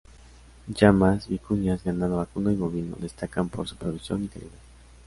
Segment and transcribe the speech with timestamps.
[0.67, 4.59] Llamas, vicuñas, ganado vacuno y bovino destacan por su producción y calidad.